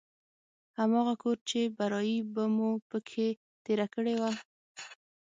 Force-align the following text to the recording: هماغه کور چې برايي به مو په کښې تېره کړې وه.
هماغه 0.79 1.13
کور 1.21 1.37
چې 1.49 1.59
برايي 1.77 2.17
به 2.33 2.43
مو 2.55 2.69
په 2.89 2.97
کښې 3.07 3.27
تېره 3.63 3.87
کړې 3.93 4.15
وه. 4.21 4.31